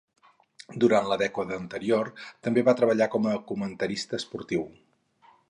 [0.83, 2.09] Durant la dècada anterior
[2.47, 4.67] també va treballar com a comentarista esportiu.